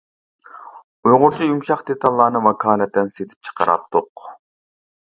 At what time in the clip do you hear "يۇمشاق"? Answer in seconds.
1.49-1.83